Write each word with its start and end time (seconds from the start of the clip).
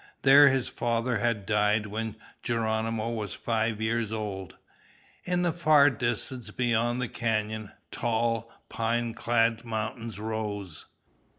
There 0.23 0.49
his 0.49 0.67
father 0.67 1.19
had 1.19 1.45
died 1.45 1.85
when 1.85 2.15
Geronimo 2.41 3.11
was 3.11 3.35
five 3.35 3.79
years 3.79 4.11
old. 4.11 4.55
In 5.25 5.43
the 5.43 5.53
far 5.53 5.91
distance 5.91 6.49
beyond 6.49 6.99
the 6.99 7.07
canyon, 7.07 7.71
tall, 7.91 8.51
pine 8.67 9.13
clad 9.13 9.63
mountains 9.63 10.19
rose. 10.19 10.87